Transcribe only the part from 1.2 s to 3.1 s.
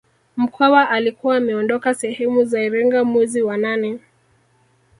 ameondoka sehemu za Iringa